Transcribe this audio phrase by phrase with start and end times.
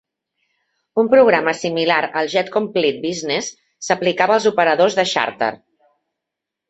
[1.01, 3.53] Un programa similar al "Jet Complete Business"
[3.89, 5.55] s'aplicava als operadors de xàrter.